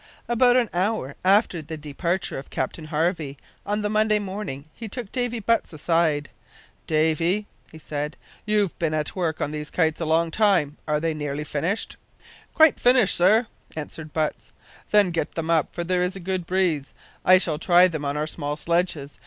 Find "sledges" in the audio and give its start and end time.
18.55-19.19